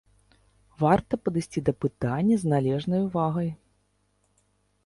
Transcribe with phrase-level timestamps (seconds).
[0.83, 3.49] Варта падысці да пытання з належнай увагай.